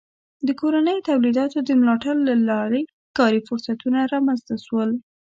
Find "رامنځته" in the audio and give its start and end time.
4.13-4.55